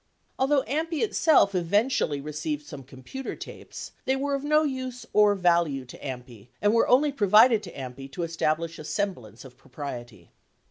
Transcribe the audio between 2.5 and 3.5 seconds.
some computer